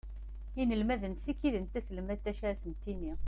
Inelmaden 0.63 1.13
sikiden 1.25 1.67
taselmadt 1.73 2.23
d 2.25 2.27
acu 2.31 2.43
ara 2.47 2.61
sen-d-tini. 2.61 3.13